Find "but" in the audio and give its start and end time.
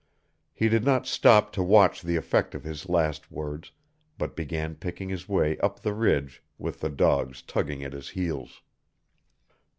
4.17-4.35